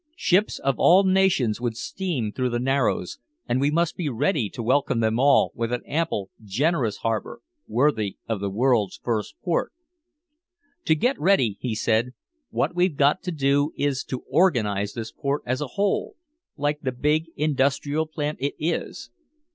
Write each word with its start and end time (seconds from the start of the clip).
Ships 0.15 0.57
of 0.57 0.79
all 0.79 1.03
nations 1.03 1.61
would 1.61 1.77
steam 1.77 2.31
through 2.31 2.49
the 2.49 2.59
Narrows, 2.59 3.19
and 3.47 3.61
we 3.61 3.69
must 3.69 3.95
be 3.95 4.09
ready 4.09 4.49
to 4.49 4.63
welcome 4.63 4.99
them 4.99 5.19
all, 5.19 5.51
with 5.53 5.71
an 5.71 5.85
ample 5.85 6.31
generous 6.43 6.97
harbor 7.05 7.41
worthy 7.67 8.17
of 8.27 8.39
the 8.39 8.49
world's 8.49 8.99
first 9.03 9.35
port. 9.43 9.71
"To 10.85 10.95
get 10.95 11.19
ready," 11.21 11.55
he 11.59 11.75
said, 11.75 12.15
"what 12.49 12.73
we've 12.73 12.95
got 12.97 13.21
to 13.21 13.31
do 13.31 13.73
is 13.77 14.03
to 14.05 14.23
organize 14.27 14.93
this 14.93 15.11
port 15.11 15.43
as 15.45 15.61
a 15.61 15.67
whole, 15.77 16.15
like 16.57 16.81
the 16.81 16.91
big 16.91 17.25
industrial 17.35 18.07
plant 18.07 18.39
it 18.41 18.55
is." 18.57 19.11